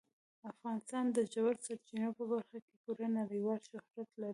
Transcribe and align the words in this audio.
افغانستان 0.51 1.05
د 1.11 1.17
ژورو 1.31 1.61
سرچینو 1.65 2.09
په 2.17 2.23
برخه 2.31 2.57
کې 2.65 2.75
پوره 2.83 3.07
نړیوال 3.19 3.59
شهرت 3.69 4.09
لري. 4.21 4.29